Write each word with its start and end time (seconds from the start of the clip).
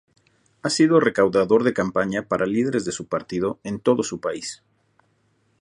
Ha 0.63 0.69
sido 0.71 0.99
recaudador 0.99 1.63
de 1.63 1.75
campaña 1.75 2.23
para 2.27 2.47
líderes 2.47 2.85
de 2.85 2.91
su 2.91 3.05
partido 3.05 3.59
en 3.63 3.79
todo 3.79 4.01
su 4.01 4.19
país. 4.19 4.63